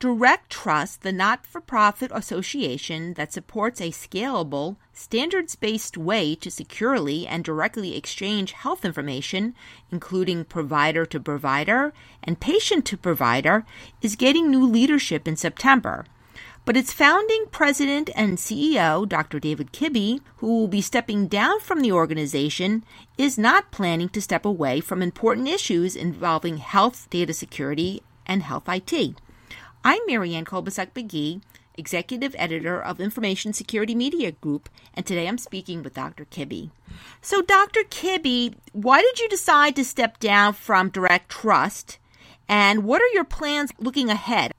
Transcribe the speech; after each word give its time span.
Direct 0.00 0.48
Trust, 0.48 1.02
the 1.02 1.12
not 1.12 1.44
for 1.44 1.60
profit 1.60 2.10
association 2.14 3.12
that 3.14 3.34
supports 3.34 3.82
a 3.82 3.90
scalable, 3.90 4.76
standards 4.94 5.56
based 5.56 5.98
way 5.98 6.34
to 6.36 6.50
securely 6.50 7.26
and 7.26 7.44
directly 7.44 7.94
exchange 7.94 8.52
health 8.52 8.86
information, 8.86 9.54
including 9.92 10.46
provider 10.46 11.04
to 11.04 11.20
provider 11.20 11.92
and 12.22 12.40
patient 12.40 12.86
to 12.86 12.96
provider, 12.96 13.66
is 14.00 14.16
getting 14.16 14.50
new 14.50 14.64
leadership 14.66 15.28
in 15.28 15.36
September. 15.36 16.06
But 16.64 16.78
its 16.78 16.94
founding 16.94 17.44
president 17.50 18.08
and 18.16 18.38
CEO, 18.38 19.06
Dr. 19.06 19.38
David 19.38 19.70
Kibbe, 19.70 20.22
who 20.38 20.60
will 20.60 20.68
be 20.68 20.80
stepping 20.80 21.26
down 21.26 21.60
from 21.60 21.80
the 21.82 21.92
organization, 21.92 22.84
is 23.18 23.36
not 23.36 23.70
planning 23.70 24.08
to 24.08 24.22
step 24.22 24.46
away 24.46 24.80
from 24.80 25.02
important 25.02 25.46
issues 25.48 25.94
involving 25.94 26.56
health 26.56 27.06
data 27.10 27.34
security 27.34 28.02
and 28.24 28.42
health 28.42 28.66
IT. 28.66 29.20
I'm 29.82 30.02
Marianne 30.06 30.44
Kolbasuk 30.44 30.92
McGee, 30.92 31.40
Executive 31.74 32.36
Editor 32.38 32.82
of 32.82 33.00
Information 33.00 33.54
Security 33.54 33.94
Media 33.94 34.30
Group, 34.30 34.68
and 34.92 35.06
today 35.06 35.26
I'm 35.26 35.38
speaking 35.38 35.82
with 35.82 35.94
Dr. 35.94 36.26
Kibbe. 36.26 36.70
So, 37.22 37.40
Dr. 37.40 37.84
Kibbe, 37.84 38.56
why 38.72 39.00
did 39.00 39.18
you 39.18 39.26
decide 39.30 39.74
to 39.76 39.84
step 39.86 40.18
down 40.18 40.52
from 40.52 40.90
Direct 40.90 41.30
Trust, 41.30 41.98
and 42.46 42.84
what 42.84 43.00
are 43.00 43.08
your 43.14 43.24
plans 43.24 43.72
looking 43.78 44.10
ahead? 44.10 44.52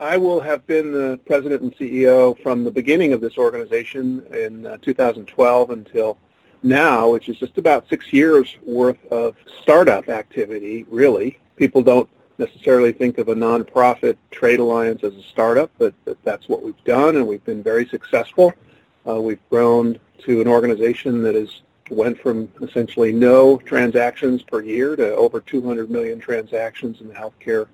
I 0.00 0.16
will 0.16 0.40
have 0.40 0.66
been 0.66 0.90
the 0.90 1.20
president 1.26 1.60
and 1.60 1.76
CEO 1.76 2.42
from 2.42 2.64
the 2.64 2.70
beginning 2.70 3.12
of 3.12 3.20
this 3.20 3.36
organization 3.36 4.24
in 4.32 4.64
uh, 4.64 4.78
2012 4.80 5.68
until 5.68 6.16
now, 6.62 7.10
which 7.10 7.28
is 7.28 7.36
just 7.38 7.58
about 7.58 7.90
six 7.90 8.10
years 8.10 8.56
worth 8.62 9.04
of 9.12 9.36
startup 9.60 10.08
activity, 10.08 10.86
really. 10.88 11.38
People 11.56 11.82
don't 11.82 12.08
necessarily 12.42 12.92
think 12.92 13.18
of 13.18 13.28
a 13.28 13.34
nonprofit 13.34 14.16
trade 14.30 14.60
alliance 14.60 15.04
as 15.04 15.14
a 15.14 15.22
startup, 15.22 15.70
but, 15.78 15.94
but 16.04 16.16
that's 16.24 16.48
what 16.48 16.62
we've 16.62 16.84
done, 16.84 17.16
and 17.16 17.26
we've 17.26 17.44
been 17.44 17.62
very 17.62 17.86
successful. 17.86 18.52
Uh, 19.08 19.20
we've 19.20 19.48
grown 19.50 19.98
to 20.18 20.40
an 20.40 20.48
organization 20.48 21.22
that 21.22 21.34
has 21.34 21.62
went 21.90 22.18
from 22.20 22.48
essentially 22.62 23.12
no 23.12 23.58
transactions 23.58 24.42
per 24.42 24.62
year 24.62 24.96
to 24.96 25.14
over 25.14 25.40
200 25.40 25.90
million 25.90 26.18
transactions 26.18 27.00
in 27.00 27.08
the 27.08 27.14
healthcare 27.14 27.66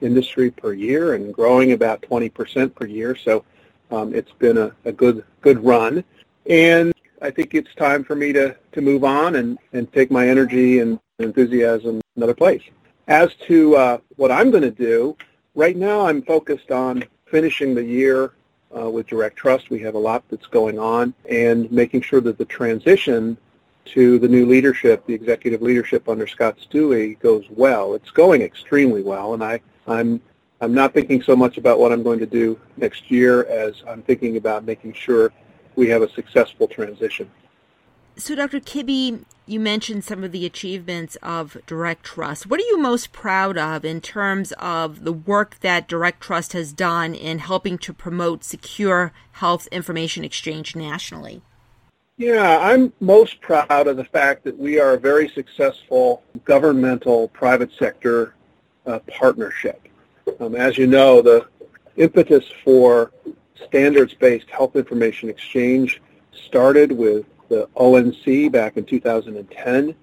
industry 0.00 0.50
per 0.50 0.72
year 0.72 1.14
and 1.14 1.32
growing 1.32 1.72
about 1.72 2.00
20% 2.02 2.74
per 2.74 2.86
year. 2.86 3.16
So 3.16 3.44
um, 3.90 4.14
it's 4.14 4.32
been 4.32 4.58
a, 4.58 4.72
a, 4.84 4.92
good 4.92 5.24
good 5.40 5.62
run. 5.64 6.04
And 6.48 6.92
I 7.22 7.30
think 7.30 7.54
it's 7.54 7.74
time 7.74 8.04
for 8.04 8.14
me 8.14 8.32
to, 8.32 8.56
to 8.72 8.80
move 8.80 9.04
on 9.04 9.36
and, 9.36 9.58
and 9.72 9.90
take 9.92 10.10
my 10.10 10.28
energy 10.28 10.80
and 10.80 11.00
enthusiasm 11.18 12.00
another 12.16 12.34
place. 12.34 12.62
As 13.06 13.34
to 13.46 13.76
uh, 13.76 13.98
what 14.16 14.30
I'm 14.30 14.50
going 14.50 14.62
to 14.62 14.70
do, 14.70 15.16
right 15.54 15.76
now 15.76 16.06
I'm 16.06 16.22
focused 16.22 16.70
on 16.70 17.04
finishing 17.26 17.74
the 17.74 17.84
year 17.84 18.32
uh, 18.76 18.90
with 18.90 19.06
Direct 19.06 19.36
Trust. 19.36 19.70
We 19.70 19.80
have 19.80 19.94
a 19.94 19.98
lot 19.98 20.24
that's 20.30 20.46
going 20.46 20.78
on 20.78 21.14
and 21.28 21.70
making 21.70 22.02
sure 22.02 22.20
that 22.22 22.38
the 22.38 22.44
transition 22.46 23.36
to 23.86 24.18
the 24.18 24.28
new 24.28 24.46
leadership, 24.46 25.06
the 25.06 25.12
executive 25.12 25.60
leadership 25.60 26.08
under 26.08 26.26
Scott 26.26 26.56
Stuewe 26.58 27.18
goes 27.20 27.44
well. 27.50 27.94
It's 27.94 28.10
going 28.10 28.40
extremely 28.40 29.02
well, 29.02 29.34
and 29.34 29.44
I, 29.44 29.60
I'm 29.86 30.20
I'm 30.60 30.72
not 30.72 30.94
thinking 30.94 31.20
so 31.20 31.36
much 31.36 31.58
about 31.58 31.78
what 31.78 31.92
I'm 31.92 32.02
going 32.02 32.20
to 32.20 32.26
do 32.26 32.58
next 32.78 33.10
year 33.10 33.44
as 33.44 33.82
I'm 33.86 34.00
thinking 34.02 34.38
about 34.38 34.64
making 34.64 34.94
sure 34.94 35.30
we 35.76 35.88
have 35.88 36.00
a 36.00 36.10
successful 36.12 36.66
transition. 36.66 37.30
So, 38.16 38.34
Dr. 38.34 38.60
Kibbe, 38.60 39.24
you 39.46 39.60
mentioned 39.60 40.04
some 40.04 40.24
of 40.24 40.32
the 40.32 40.46
achievements 40.46 41.16
of 41.22 41.56
Direct 41.66 42.04
Trust. 42.04 42.46
What 42.46 42.60
are 42.60 42.64
you 42.64 42.78
most 42.78 43.12
proud 43.12 43.58
of 43.58 43.84
in 43.84 44.00
terms 44.00 44.52
of 44.52 45.04
the 45.04 45.12
work 45.12 45.60
that 45.60 45.86
Direct 45.86 46.20
Trust 46.20 46.54
has 46.54 46.72
done 46.72 47.14
in 47.14 47.38
helping 47.40 47.76
to 47.78 47.92
promote 47.92 48.42
secure 48.42 49.12
health 49.32 49.66
information 49.70 50.24
exchange 50.24 50.74
nationally? 50.74 51.42
Yeah, 52.16 52.58
I'm 52.60 52.92
most 53.00 53.40
proud 53.40 53.86
of 53.86 53.96
the 53.96 54.04
fact 54.04 54.44
that 54.44 54.56
we 54.56 54.78
are 54.80 54.94
a 54.94 54.98
very 54.98 55.28
successful 55.28 56.22
governmental 56.44 57.28
private 57.28 57.70
sector 57.78 58.34
uh, 58.86 59.00
partnership. 59.08 59.88
Um, 60.40 60.54
as 60.54 60.78
you 60.78 60.86
know, 60.86 61.20
the 61.20 61.46
impetus 61.96 62.44
for 62.62 63.12
standards-based 63.66 64.48
health 64.48 64.76
information 64.76 65.28
exchange 65.28 66.00
started 66.32 66.92
with 66.92 67.26
the 67.54 67.68
ONC 67.76 68.50
back 68.50 68.76
in 68.76 68.84
2010, 68.84 69.94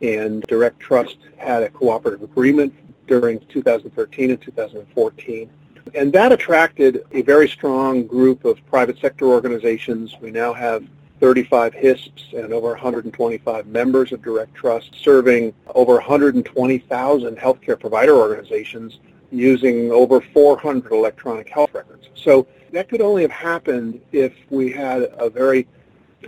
and 0.00 0.42
Direct 0.44 0.78
Trust 0.78 1.18
had 1.36 1.62
a 1.62 1.68
cooperative 1.68 2.22
agreement 2.22 2.72
during 3.06 3.40
2013 3.48 4.30
and 4.30 4.40
2014. 4.40 5.50
And 5.94 6.12
that 6.12 6.30
attracted 6.30 7.02
a 7.10 7.22
very 7.22 7.48
strong 7.48 8.06
group 8.06 8.44
of 8.44 8.64
private 8.66 8.98
sector 8.98 9.26
organizations. 9.26 10.14
We 10.20 10.30
now 10.30 10.52
have 10.52 10.86
35 11.20 11.74
HISPs 11.74 12.32
and 12.32 12.52
over 12.52 12.68
125 12.68 13.66
members 13.66 14.12
of 14.12 14.22
Direct 14.22 14.54
Trust 14.54 14.94
serving 14.94 15.52
over 15.74 15.94
120,000 15.94 17.36
healthcare 17.36 17.78
provider 17.78 18.14
organizations 18.14 19.00
using 19.32 19.90
over 19.90 20.20
400 20.20 20.92
electronic 20.92 21.48
health 21.48 21.74
records. 21.74 22.08
So 22.14 22.46
that 22.72 22.88
could 22.88 23.00
only 23.00 23.22
have 23.22 23.30
happened 23.30 24.00
if 24.12 24.32
we 24.48 24.70
had 24.70 25.02
a 25.18 25.28
very 25.28 25.66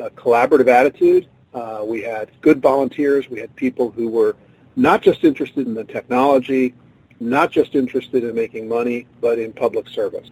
a 0.00 0.10
collaborative 0.10 0.68
attitude. 0.68 1.28
Uh, 1.54 1.82
we 1.84 2.02
had 2.02 2.30
good 2.40 2.62
volunteers. 2.62 3.28
We 3.28 3.40
had 3.40 3.54
people 3.56 3.90
who 3.90 4.08
were 4.08 4.36
not 4.76 5.02
just 5.02 5.24
interested 5.24 5.66
in 5.66 5.74
the 5.74 5.84
technology, 5.84 6.74
not 7.20 7.50
just 7.50 7.74
interested 7.74 8.24
in 8.24 8.34
making 8.34 8.68
money, 8.68 9.06
but 9.20 9.38
in 9.38 9.52
public 9.52 9.88
service 9.88 10.30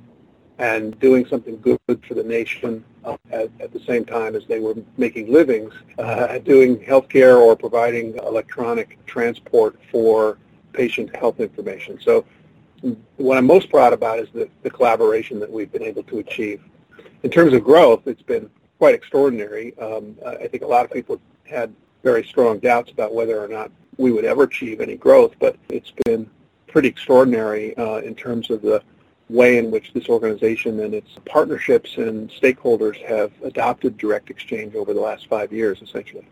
and 0.59 0.99
doing 1.01 1.25
something 1.27 1.59
good 1.61 2.05
for 2.07 2.13
the 2.13 2.23
nation 2.23 2.85
uh, 3.05 3.17
at, 3.31 3.51
at, 3.61 3.73
the 3.73 3.81
same 3.81 4.05
time 4.05 4.37
as 4.37 4.45
they 4.47 4.61
were 4.61 4.75
making 4.99 5.33
livings, 5.33 5.73
uh, 5.99 6.37
doing 6.39 6.77
healthcare 6.81 7.41
or 7.41 7.57
providing 7.57 8.15
electronic 8.19 8.99
transport 9.07 9.79
for 9.91 10.37
patient 10.75 11.15
health 11.17 11.41
information. 11.41 11.99
So 12.03 12.27
what 13.17 13.39
I'm 13.39 13.47
most 13.47 13.71
proud 13.71 13.95
about 13.95 14.19
is 14.19 14.29
the, 14.35 14.51
the 14.63 14.69
collaboration 14.69 15.41
that 15.41 15.51
we've 15.51 15.73
been 15.73 15.83
able 15.83 16.03
to 16.05 16.19
achieve. 16.19 16.61
In 17.23 17.31
terms 17.31 17.55
of 17.55 17.65
growth, 17.65 18.07
it's 18.07 18.23
been 18.23 18.51
quite 18.81 18.95
extraordinary. 18.95 19.77
Um, 19.79 20.17
I 20.27 20.49
think 20.49 20.63
a 20.63 20.67
lot 20.67 20.87
of 20.87 20.91
people 20.91 21.21
had 21.45 21.71
very 22.03 22.25
strong 22.25 22.59
doubts 22.61 22.91
about 22.91 23.13
whether 23.15 23.39
or 23.39 23.47
not 23.47 23.71
we 23.99 24.11
would 24.11 24.25
ever 24.25 24.45
achieve 24.45 24.81
any 24.81 24.97
growth, 24.97 25.35
but 25.39 25.55
it's 25.69 25.93
been 26.07 26.31
pretty 26.67 26.89
extraordinary 26.89 27.77
uh, 27.77 27.99
in 27.99 28.15
terms 28.15 28.49
of 28.49 28.63
the 28.63 28.83
way 29.29 29.59
in 29.59 29.71
which 29.71 29.93
this 29.93 30.09
organization 30.09 30.81
and 30.81 30.95
its 30.95 31.11
partnerships 31.27 31.99
and 31.99 32.31
stakeholders 32.31 32.97
have 33.05 33.31
adopted 33.45 33.99
direct 33.99 34.31
exchange 34.31 34.75
over 34.75 34.95
the 34.95 35.01
last 35.01 35.29
five 35.29 35.53
years, 35.53 35.83
essentially. 35.83 36.27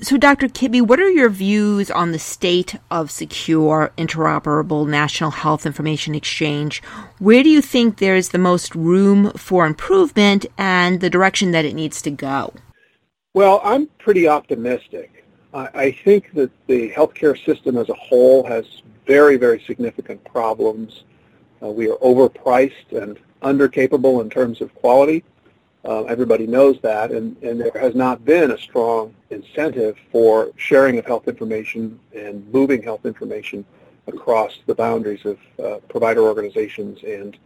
So, 0.00 0.16
Dr. 0.16 0.48
Kibbe, 0.48 0.82
what 0.82 0.98
are 0.98 1.10
your 1.10 1.28
views 1.28 1.90
on 1.90 2.10
the 2.10 2.18
state 2.18 2.76
of 2.90 3.10
secure, 3.10 3.92
interoperable 3.96 4.88
national 4.88 5.30
health 5.30 5.64
information 5.64 6.14
exchange? 6.14 6.82
Where 7.18 7.42
do 7.42 7.48
you 7.48 7.62
think 7.62 7.98
there 7.98 8.16
is 8.16 8.30
the 8.30 8.38
most 8.38 8.74
room 8.74 9.30
for 9.32 9.64
improvement 9.64 10.46
and 10.58 11.00
the 11.00 11.10
direction 11.10 11.52
that 11.52 11.64
it 11.64 11.74
needs 11.74 12.02
to 12.02 12.10
go? 12.10 12.52
Well, 13.34 13.60
I'm 13.62 13.86
pretty 13.98 14.26
optimistic. 14.26 15.24
I, 15.54 15.68
I 15.74 15.92
think 15.92 16.32
that 16.34 16.50
the 16.66 16.90
healthcare 16.90 17.36
system 17.44 17.76
as 17.76 17.88
a 17.88 17.94
whole 17.94 18.44
has 18.44 18.64
very, 19.06 19.36
very 19.36 19.62
significant 19.66 20.24
problems. 20.24 21.04
Uh, 21.62 21.68
we 21.68 21.88
are 21.88 21.96
overpriced 21.98 22.90
and 22.90 23.18
undercapable 23.42 24.20
in 24.20 24.30
terms 24.30 24.60
of 24.60 24.74
quality. 24.74 25.22
Uh, 25.84 26.04
everybody 26.04 26.46
knows 26.46 26.78
that, 26.82 27.10
and, 27.10 27.36
and 27.42 27.60
there 27.60 27.72
has 27.80 27.94
not 27.94 28.24
been 28.24 28.52
a 28.52 28.58
strong 28.58 29.12
incentive 29.30 29.96
for 30.12 30.52
sharing 30.56 30.96
of 30.98 31.04
health 31.04 31.26
information 31.26 31.98
and 32.14 32.46
moving 32.52 32.80
health 32.80 33.04
information 33.04 33.64
across 34.06 34.60
the 34.66 34.74
boundaries 34.74 35.24
of 35.24 35.38
uh, 35.62 35.78
provider 35.88 36.22
organizations 36.22 37.02
and 37.02 37.36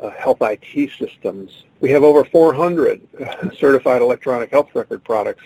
uh, 0.00 0.10
health 0.10 0.38
IT 0.40 0.90
systems. 0.98 1.64
We 1.80 1.90
have 1.90 2.02
over 2.02 2.24
400 2.24 3.06
certified 3.58 4.02
electronic 4.02 4.50
health 4.50 4.74
record 4.74 5.04
products, 5.04 5.44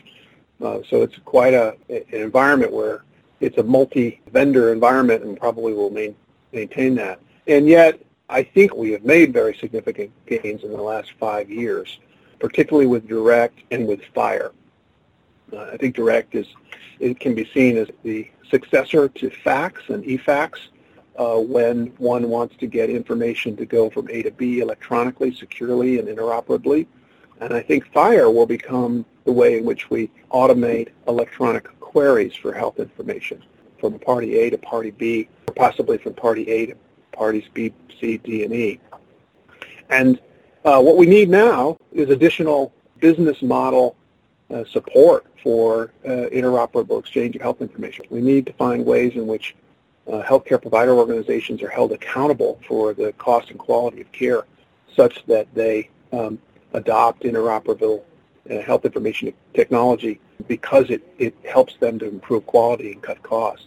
uh, 0.62 0.78
so 0.88 1.02
it's 1.02 1.18
quite 1.26 1.52
a, 1.52 1.76
an 1.90 2.04
environment 2.10 2.72
where 2.72 3.04
it's 3.40 3.58
a 3.58 3.62
multi-vendor 3.62 4.72
environment 4.72 5.24
and 5.24 5.38
probably 5.38 5.74
will 5.74 5.90
main, 5.90 6.16
maintain 6.52 6.94
that. 6.96 7.20
And 7.46 7.68
yet, 7.68 8.00
I 8.30 8.42
think 8.42 8.74
we 8.74 8.92
have 8.92 9.04
made 9.04 9.32
very 9.32 9.54
significant 9.56 10.10
gains 10.26 10.62
in 10.62 10.70
the 10.70 10.82
last 10.82 11.12
five 11.18 11.50
years 11.50 11.98
particularly 12.40 12.86
with 12.86 13.06
direct 13.06 13.60
and 13.70 13.86
with 13.86 14.00
FHIR. 14.14 14.52
Uh, 15.52 15.70
I 15.72 15.76
think 15.76 15.94
direct 15.94 16.34
is 16.34 16.46
it 16.98 17.20
can 17.20 17.34
be 17.34 17.48
seen 17.54 17.76
as 17.76 17.88
the 18.02 18.30
successor 18.50 19.08
to 19.08 19.30
fax 19.30 19.82
and 19.88 20.04
eFax 20.04 20.54
uh, 21.16 21.38
when 21.38 21.86
one 21.98 22.28
wants 22.28 22.56
to 22.56 22.66
get 22.66 22.90
information 22.90 23.56
to 23.56 23.66
go 23.66 23.90
from 23.90 24.08
A 24.10 24.22
to 24.22 24.30
B 24.30 24.60
electronically, 24.60 25.34
securely, 25.34 25.98
and 25.98 26.08
interoperably. 26.08 26.86
And 27.40 27.52
I 27.54 27.62
think 27.62 27.90
FHIR 27.92 28.32
will 28.32 28.46
become 28.46 29.04
the 29.24 29.32
way 29.32 29.58
in 29.58 29.64
which 29.64 29.90
we 29.90 30.10
automate 30.30 30.88
electronic 31.08 31.64
queries 31.80 32.34
for 32.34 32.52
health 32.52 32.78
information 32.78 33.42
from 33.78 33.98
party 33.98 34.38
A 34.38 34.50
to 34.50 34.58
party 34.58 34.90
B, 34.90 35.28
or 35.48 35.54
possibly 35.54 35.98
from 35.98 36.14
party 36.14 36.48
A 36.50 36.66
to 36.66 36.74
parties 37.12 37.44
B, 37.52 37.72
C, 37.98 38.18
D, 38.18 38.44
and 38.44 38.52
E. 38.52 38.80
And 39.88 40.20
uh, 40.64 40.80
what 40.80 40.96
we 40.96 41.06
need 41.06 41.28
now 41.28 41.76
is 41.92 42.10
additional 42.10 42.72
business 42.98 43.40
model 43.42 43.96
uh, 44.50 44.64
support 44.64 45.26
for 45.42 45.90
uh, 46.04 46.28
interoperable 46.32 46.98
exchange 46.98 47.34
of 47.36 47.42
health 47.42 47.62
information. 47.62 48.04
We 48.10 48.20
need 48.20 48.46
to 48.46 48.52
find 48.54 48.84
ways 48.84 49.14
in 49.14 49.26
which 49.26 49.54
uh, 50.06 50.22
healthcare 50.22 50.60
provider 50.60 50.92
organizations 50.92 51.62
are 51.62 51.68
held 51.68 51.92
accountable 51.92 52.60
for 52.66 52.92
the 52.92 53.12
cost 53.12 53.50
and 53.50 53.58
quality 53.58 54.00
of 54.00 54.10
care 54.12 54.44
such 54.94 55.24
that 55.26 55.46
they 55.54 55.88
um, 56.12 56.38
adopt 56.72 57.22
interoperable 57.22 58.02
uh, 58.50 58.58
health 58.60 58.84
information 58.84 59.32
technology 59.54 60.20
because 60.48 60.90
it, 60.90 61.02
it 61.18 61.34
helps 61.44 61.76
them 61.76 61.98
to 61.98 62.06
improve 62.06 62.44
quality 62.46 62.92
and 62.92 63.02
cut 63.02 63.22
costs. 63.22 63.66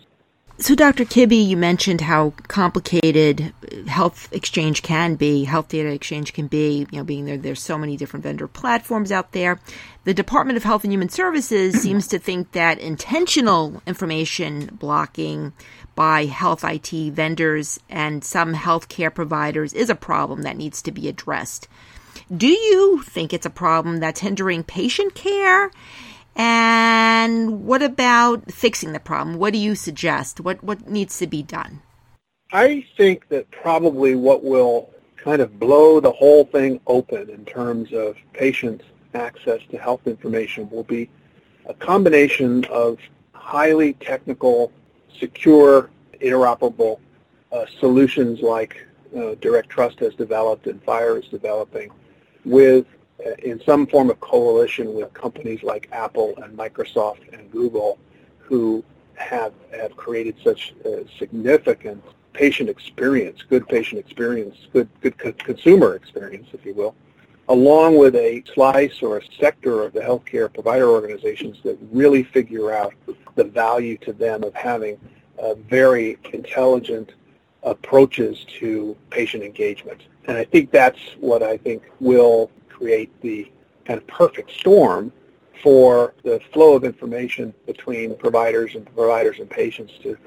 So, 0.60 0.76
Dr. 0.76 1.04
Kibbe, 1.04 1.48
you 1.48 1.58
mentioned 1.58 2.02
how 2.02 2.34
complicated 2.48 3.52
health 3.88 4.32
exchange 4.32 4.84
can 4.84 5.16
be, 5.16 5.46
health 5.46 5.68
data 5.68 5.90
exchange 5.90 6.32
can 6.32 6.46
be, 6.46 6.86
you 6.92 7.00
know, 7.00 7.04
being 7.04 7.26
there, 7.26 7.38
there's 7.38 7.60
so 7.60 7.76
many 7.76 7.98
different 7.98 8.24
vendor 8.24 8.48
platforms 8.48 9.12
out 9.12 9.32
there. 9.32 9.60
The 10.04 10.14
Department 10.14 10.58
of 10.58 10.64
Health 10.64 10.84
and 10.84 10.94
Human 10.94 11.10
Services 11.10 11.74
seems 11.82 12.08
to 12.10 12.20
think 12.20 12.52
that 12.52 12.78
intentional 12.78 13.82
information 13.88 14.70
blocking 14.80 15.54
by 15.96 16.26
health 16.26 16.64
IT 16.64 16.92
vendors 17.14 17.80
and 17.90 18.24
some 18.24 18.54
healthcare 18.54 19.14
providers 19.14 19.74
is 19.74 19.90
a 19.90 19.96
problem 19.96 20.44
that 20.44 20.58
needs 20.58 20.84
to 20.84 20.92
be 20.92 21.08
addressed. 21.08 21.68
Do 22.36 22.48
you 22.48 23.02
think 23.02 23.34
it's 23.34 23.48
a 23.48 23.52
problem 23.52 23.98
that's 23.98 24.20
hindering 24.20 24.64
patient 24.64 25.16
care? 25.16 25.72
And 26.36 27.66
what 27.66 27.84
about 27.84 28.52
fixing 28.52 28.94
the 28.94 29.00
problem? 29.00 29.38
What 29.38 29.54
do 29.54 29.60
you 29.60 29.76
suggest? 29.76 30.40
What 30.40 30.64
what 30.64 30.88
needs 30.88 31.18
to 31.20 31.28
be 31.28 31.44
done? 31.44 31.82
I 32.52 32.86
think 32.98 33.30
that 33.30 33.50
probably 33.52 34.16
what 34.16 34.44
will 34.44 34.90
kind 35.18 35.42
of 35.42 35.60
blow 35.60 36.00
the 36.00 36.12
whole 36.12 36.46
thing 36.46 36.80
open 36.86 37.30
in 37.30 37.46
terms 37.46 37.94
of 37.94 38.16
patients' 38.34 38.86
access 39.14 39.62
to 39.72 39.78
health 39.78 40.06
information 40.06 40.70
will 40.70 40.84
be 40.84 41.10
a 41.66 41.74
combination 41.74 42.66
of 42.66 43.00
highly 43.34 43.94
technical, 43.94 44.72
secure, 45.20 45.90
interoperable 46.20 47.00
uh, 47.52 47.66
solutions 47.80 48.42
like 48.42 48.86
uh, 49.16 49.36
Direct 49.36 49.70
Trust 49.70 50.00
has 50.00 50.14
developed 50.16 50.68
and 50.68 50.84
FHIR 50.86 51.24
is 51.24 51.30
developing 51.30 51.92
with 52.46 52.86
in 53.40 53.62
some 53.66 53.88
form 53.88 54.10
of 54.10 54.20
coalition 54.20 54.94
with 54.94 55.14
companies 55.14 55.64
like 55.64 55.88
Apple 55.92 56.34
and 56.38 56.58
Microsoft 56.58 57.32
and 57.34 57.52
Google 57.52 58.00
who 58.40 58.84
have, 59.16 59.54
have 59.72 59.96
created 59.96 60.36
such 60.44 60.74
a 60.86 61.06
significant 61.18 62.04
patient 62.34 62.70
experience, 62.70 63.42
good 63.48 63.68
patient 63.68 64.00
experience, 64.00 64.56
good, 64.74 64.90
good 65.02 65.18
co- 65.18 65.32
consumer 65.34 65.96
experience, 65.96 66.48
if 66.52 66.66
you 66.66 66.74
will, 66.74 66.96
along 67.50 67.98
with 67.98 68.16
a 68.16 68.44
slice 68.54 69.02
or 69.02 69.18
a 69.18 69.22
sector 69.40 69.84
of 69.84 69.94
the 69.94 70.00
healthcare 70.00 70.52
provider 70.52 70.90
organizations 70.90 71.58
that 71.64 71.78
really 71.92 72.24
figure 72.24 72.74
out 72.74 72.94
the 73.36 73.44
value 73.44 73.98
to 73.98 74.14
them 74.14 74.44
of 74.44 74.54
having 74.54 75.00
uh, 75.40 75.54
very 75.56 76.18
intelligent 76.32 77.14
approaches 77.64 78.46
to 78.60 78.96
patient 79.10 79.44
engagement. 79.44 80.02
And 80.26 80.38
I 80.38 80.46
think 80.46 80.72
that's 80.72 81.00
what 81.20 81.44
I 81.44 81.58
think 81.58 81.84
will 82.00 82.50
create 82.84 83.10
the 83.22 83.50
kind 83.86 83.98
of 83.98 84.06
perfect 84.08 84.52
storm 84.52 85.10
for 85.62 86.14
the 86.24 86.38
flow 86.52 86.76
of 86.76 86.84
information 86.84 87.54
between 87.66 88.14
providers 88.18 88.76
and 88.76 88.86
providers 88.94 89.40
and 89.40 89.50
patients 89.50 89.94
to, 90.04 90.18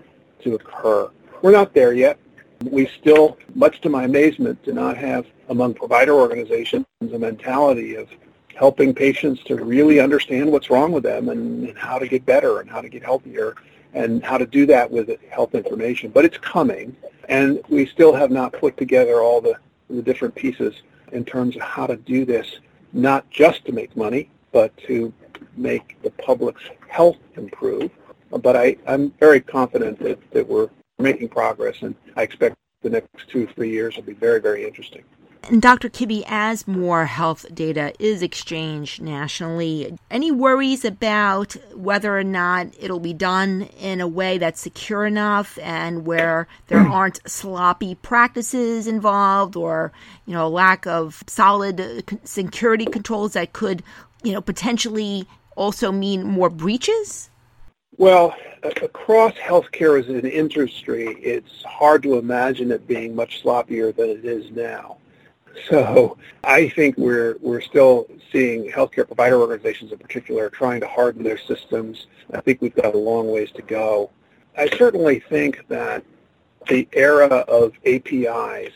to 0.43 0.55
occur. 0.55 1.11
We're 1.43 1.51
not 1.51 1.75
there 1.75 1.93
yet. 1.93 2.19
We 2.65 2.87
still, 2.87 3.37
much 3.55 3.83
to 3.83 3.91
my 3.91 4.05
amazement, 4.05 4.63
do 4.63 4.73
not 4.73 4.97
have 4.97 5.27
among 5.51 5.75
provider 5.75 6.15
organizations 6.15 6.87
a 7.01 7.19
mentality 7.19 7.95
of 7.97 8.09
helping 8.55 8.95
patients 8.95 9.45
to 9.45 9.57
really 9.57 10.01
understand 10.01 10.51
what's 10.51 10.71
wrong 10.71 10.93
with 10.93 11.03
them 11.03 11.29
and, 11.29 11.69
and 11.69 11.77
how 11.77 11.99
to 11.99 12.09
get 12.09 12.25
better 12.25 12.61
and 12.61 12.71
how 12.71 12.81
to 12.81 12.89
get 12.89 13.03
healthier 13.03 13.55
and 13.93 14.25
how 14.25 14.39
to 14.39 14.47
do 14.47 14.65
that 14.65 14.91
with 14.91 15.11
health 15.29 15.55
information. 15.55 16.11
But 16.11 16.25
it's 16.25 16.39
coming, 16.39 16.97
and 17.29 17.61
we 17.69 17.85
still 17.85 18.15
have 18.15 18.31
not 18.31 18.55
put 18.55 18.79
together 18.79 19.21
all 19.21 19.43
the, 19.43 19.57
the 19.91 20.01
different 20.01 20.35
pieces 20.35 20.75
in 21.13 21.25
terms 21.25 21.57
of 21.57 21.63
how 21.63 21.87
to 21.87 21.97
do 21.97 22.25
this, 22.25 22.61
not 22.93 23.29
just 23.31 23.65
to 23.67 23.73
make 23.73 23.97
money, 23.97 24.31
but 24.53 24.77
to 24.79 25.13
make 25.57 26.01
the 26.03 26.11
public's 26.11 26.63
health 26.89 27.17
improve. 27.37 27.91
But 28.31 28.57
I, 28.57 28.77
I'm 28.87 29.11
very 29.21 29.41
confident 29.41 29.99
that, 30.01 30.19
that 30.33 30.47
we're 30.47 30.69
making 30.99 31.29
progress, 31.29 31.77
and 31.83 31.95
I 32.17 32.23
expect 32.23 32.57
the 32.83 32.91
next 32.91 33.29
two, 33.29 33.47
three 33.49 33.71
years 33.71 33.97
will 33.97 34.03
be 34.03 34.13
very, 34.15 34.41
very 34.41 34.65
interesting. 34.65 35.03
And 35.49 35.63
Dr. 35.63 35.89
Kibbe, 35.89 36.25
as 36.27 36.67
more 36.67 37.05
health 37.05 37.47
data 37.55 37.93
is 38.01 38.21
exchanged 38.21 39.01
nationally, 39.01 39.97
any 40.11 40.33
worries 40.33 40.85
about 40.85 41.53
whether 41.73 42.19
or 42.19 42.25
not 42.25 42.67
it'll 42.81 42.99
be 42.99 43.15
done 43.15 43.69
in 43.79 44.01
a 44.01 44.09
way 44.09 44.39
that's 44.39 44.61
secure 44.61 45.07
enough 45.07 45.57
and 45.63 46.05
where 46.05 46.49
there 46.67 46.83
hmm. 46.83 46.91
aren't 46.91 47.21
sloppy 47.31 47.95
practices 47.95 48.89
involved 48.89 49.55
or, 49.55 49.93
you 50.27 50.35
know, 50.35 50.49
lack 50.49 50.85
of 50.85 51.23
solid 51.29 52.19
security 52.25 52.85
controls 52.85 53.35
that 53.35 53.53
could, 53.53 53.85
you 54.25 54.33
know, 54.33 54.41
potentially 54.41 55.29
also 55.55 55.93
mean 55.93 56.25
more 56.25 56.51
breaches? 56.51 57.31
Well, 57.99 58.35
across 58.65 59.35
healthcare 59.35 60.01
as 60.01 60.09
an 60.09 60.29
industry, 60.29 61.07
it's 61.23 61.63
hard 61.63 62.03
to 62.03 62.19
imagine 62.19 62.73
it 62.73 62.89
being 62.89 63.15
much 63.15 63.45
sloppier 63.45 63.95
than 63.95 64.11
it 64.11 64.25
is 64.25 64.51
now. 64.51 64.99
So 65.71 66.17
I 66.45 66.69
think 66.69 66.97
we're 66.97 67.37
we're 67.41 67.61
still 67.61 68.07
seeing 68.31 68.71
healthcare 68.71 69.07
provider 69.07 69.41
organizations 69.41 69.91
in 69.91 69.99
particular 69.99 70.51
trying 70.51 70.81
to 70.81 70.87
harden 70.87 71.23
their 71.23 71.39
systems. 71.39 72.07
I 72.33 72.41
think 72.41 72.61
we've 72.61 72.75
got 72.75 72.95
a 72.95 72.99
long 72.99 73.31
ways 73.31 73.51
to 73.53 73.63
go. 73.63 74.11
I 74.57 74.69
certainly 74.77 75.21
think 75.21 75.67
that 75.69 76.05
the 76.69 76.89
era 76.93 77.45
of 77.49 77.73
APIs 77.85 78.73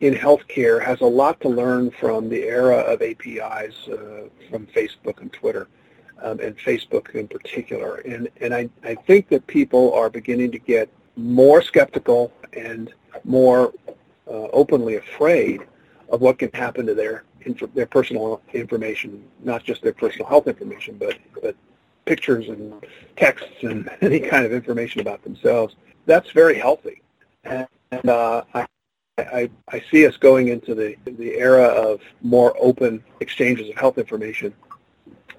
in 0.00 0.14
healthcare 0.14 0.82
has 0.82 1.00
a 1.00 1.06
lot 1.06 1.40
to 1.40 1.48
learn 1.48 1.90
from 1.90 2.28
the 2.28 2.42
era 2.44 2.78
of 2.78 3.02
APIs 3.02 3.88
uh, 3.88 4.28
from 4.50 4.66
Facebook 4.66 5.20
and 5.20 5.32
Twitter, 5.32 5.68
um, 6.22 6.38
and 6.40 6.56
Facebook 6.56 7.14
in 7.14 7.26
particular. 7.26 7.96
And, 7.96 8.28
and 8.40 8.54
I, 8.54 8.68
I 8.84 8.94
think 8.94 9.28
that 9.28 9.46
people 9.46 9.92
are 9.94 10.08
beginning 10.08 10.52
to 10.52 10.58
get 10.58 10.88
more 11.16 11.62
skeptical 11.62 12.32
and 12.52 12.92
more 13.24 13.72
uh, 14.28 14.48
openly 14.52 14.96
afraid 14.96 15.62
of 16.10 16.20
what 16.20 16.38
can 16.38 16.50
happen 16.52 16.86
to 16.86 16.94
their 16.94 17.24
their 17.74 17.86
personal 17.86 18.42
information, 18.52 19.24
not 19.42 19.64
just 19.64 19.82
their 19.82 19.92
personal 19.92 20.26
health 20.26 20.46
information, 20.46 20.96
but 20.98 21.16
but 21.42 21.56
pictures 22.04 22.48
and 22.48 22.84
texts 23.16 23.62
and 23.62 23.90
any 24.00 24.20
kind 24.20 24.44
of 24.44 24.52
information 24.52 25.00
about 25.00 25.22
themselves. 25.22 25.76
That's 26.06 26.30
very 26.30 26.58
healthy, 26.58 27.02
and, 27.44 27.66
and 27.90 28.08
uh, 28.08 28.44
I, 28.54 28.66
I 29.18 29.50
I 29.68 29.82
see 29.90 30.06
us 30.06 30.16
going 30.16 30.48
into 30.48 30.74
the 30.74 30.96
the 31.04 31.36
era 31.36 31.64
of 31.64 32.00
more 32.22 32.54
open 32.60 33.02
exchanges 33.20 33.68
of 33.68 33.76
health 33.76 33.98
information 33.98 34.54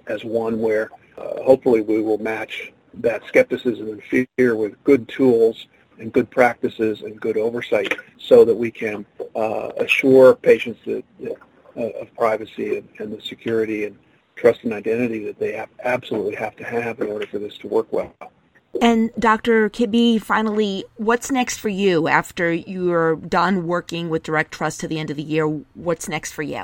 as 0.08 0.24
one 0.24 0.60
where 0.60 0.90
uh, 1.18 1.42
hopefully 1.44 1.82
we 1.82 2.02
will 2.02 2.18
match 2.18 2.74
that 2.96 3.24
skepticism 3.28 3.88
and 3.88 4.28
fear 4.38 4.56
with 4.56 4.84
good 4.84 5.08
tools 5.08 5.68
and 6.00 6.12
good 6.14 6.30
practices 6.30 7.02
and 7.02 7.20
good 7.20 7.38
oversight 7.38 7.98
so 8.18 8.46
that 8.46 8.56
we 8.56 8.72
can 8.72 9.06
uh, 9.36 9.72
assure 9.78 10.36
patients 10.36 10.80
that, 10.86 11.04
uh, 11.78 11.82
of 11.82 12.14
privacy 12.16 12.78
and, 12.78 12.90
and, 13.00 13.14
the 13.18 13.22
security 13.22 13.86
and 13.86 13.98
trust 14.36 14.64
and 14.64 14.74
identity 14.74 15.24
that 15.26 15.38
they 15.40 15.52
have, 15.52 15.70
absolutely 15.84 16.36
have 16.36 16.56
to 16.56 16.64
have 16.64 17.00
in 17.00 17.08
order 17.08 17.28
for 17.28 17.40
this 17.40 17.58
to 17.58 17.68
work 17.68 17.92
well. 17.92 18.14
And 18.82 19.12
Dr. 19.20 19.70
Kibbe, 19.70 20.22
finally, 20.22 20.86
what's 20.98 21.32
next 21.32 21.58
for 21.58 21.70
you 21.70 22.08
after 22.08 22.54
you're 22.54 23.16
done 23.18 23.68
working 23.68 24.10
with 24.10 24.24
Direct 24.24 24.54
Trust 24.54 24.80
to 24.82 24.88
the 24.88 25.00
end 25.00 25.10
of 25.10 25.18
the 25.18 25.24
year? 25.24 25.48
What's 25.74 26.08
next 26.08 26.32
for 26.32 26.44
you? 26.44 26.64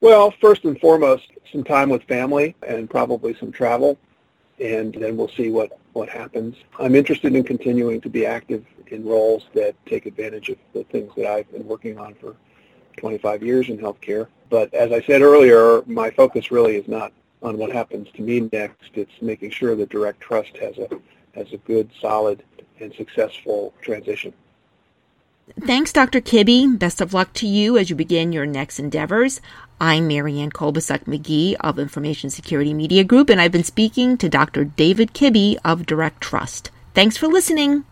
Well, 0.00 0.32
first 0.40 0.64
and 0.64 0.78
foremost, 0.78 1.24
some 1.50 1.64
time 1.64 1.88
with 1.88 2.02
family 2.04 2.54
and 2.66 2.88
probably 2.88 3.34
some 3.34 3.50
travel, 3.50 3.98
and 4.60 4.94
then 4.94 5.16
we'll 5.16 5.30
see 5.30 5.50
what 5.50 5.78
what 5.96 6.08
happens. 6.08 6.56
I'm 6.78 6.94
interested 6.94 7.34
in 7.34 7.42
continuing 7.42 8.00
to 8.02 8.08
be 8.08 8.26
active 8.26 8.64
in 8.88 9.04
roles 9.04 9.46
that 9.54 9.74
take 9.86 10.06
advantage 10.06 10.50
of 10.50 10.58
the 10.74 10.84
things 10.84 11.10
that 11.16 11.26
I've 11.26 11.50
been 11.50 11.66
working 11.66 11.98
on 11.98 12.14
for 12.14 12.36
25 12.98 13.42
years 13.42 13.68
in 13.68 13.78
healthcare. 13.78 14.28
But 14.50 14.72
as 14.74 14.92
I 14.92 15.00
said 15.02 15.22
earlier, 15.22 15.82
my 15.86 16.10
focus 16.10 16.50
really 16.50 16.76
is 16.76 16.86
not 16.86 17.12
on 17.42 17.56
what 17.58 17.72
happens 17.72 18.08
to 18.14 18.22
me 18.22 18.48
next. 18.52 18.90
It's 18.94 19.10
making 19.20 19.50
sure 19.50 19.74
that 19.74 19.88
Direct 19.88 20.20
Trust 20.20 20.56
has 20.58 20.78
a 20.78 20.88
has 21.34 21.52
a 21.52 21.58
good, 21.58 21.90
solid, 22.00 22.42
and 22.80 22.94
successful 22.94 23.74
transition. 23.82 24.32
Thanks, 25.60 25.92
Dr. 25.92 26.20
Kibbe. 26.20 26.78
Best 26.78 27.00
of 27.00 27.14
luck 27.14 27.32
to 27.34 27.46
you 27.46 27.78
as 27.78 27.88
you 27.88 27.96
begin 27.96 28.32
your 28.32 28.46
next 28.46 28.78
endeavors. 28.78 29.40
I'm 29.78 30.08
Marianne 30.08 30.52
Kolbasuk 30.52 31.04
McGee 31.04 31.54
of 31.60 31.78
Information 31.78 32.30
Security 32.30 32.72
Media 32.72 33.04
Group, 33.04 33.28
and 33.28 33.38
I've 33.38 33.52
been 33.52 33.62
speaking 33.62 34.16
to 34.16 34.26
Dr. 34.26 34.64
David 34.64 35.12
Kibbe 35.12 35.58
of 35.66 35.84
Direct 35.84 36.18
Trust. 36.22 36.70
Thanks 36.94 37.18
for 37.18 37.26
listening. 37.26 37.84